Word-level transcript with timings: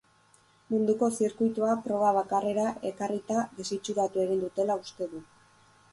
Munduko 0.73 1.09
zirkuitoa 1.17 1.75
proba 1.83 2.09
bakarrera 2.19 2.65
ekarrita 2.93 3.47
desitxuratu 3.61 4.25
egin 4.25 4.45
dutela 4.47 4.79
uste 4.87 5.13
du. 5.13 5.27